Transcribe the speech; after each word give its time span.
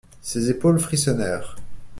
Ses 0.19 0.49
épaules 0.49 0.79
frissonnèrent. 0.79 1.55